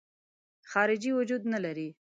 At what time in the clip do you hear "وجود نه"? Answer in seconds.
1.19-1.59